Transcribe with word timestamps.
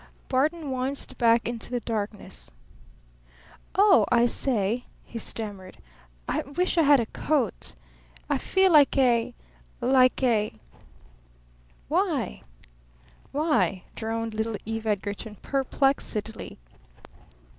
Barton 0.29 0.71
winced 0.71 1.19
back 1.19 1.47
into 1.47 1.69
the 1.69 1.79
darkness. 1.79 2.49
"Oh, 3.75 4.07
I 4.11 4.25
say," 4.25 4.85
he 5.05 5.19
stammered. 5.19 5.77
"I 6.27 6.41
wish 6.41 6.75
I 6.75 6.81
had 6.81 6.99
a 6.99 7.05
coat! 7.05 7.75
I 8.27 8.39
feel 8.39 8.71
like 8.71 8.97
a 8.97 9.35
like 9.79 10.23
a" 10.23 10.59
"Why 11.87 12.41
why?" 13.31 13.83
droned 13.93 14.33
little 14.33 14.57
Eve 14.65 14.87
Edgarton 14.87 15.35
perplexedly. 15.35 16.57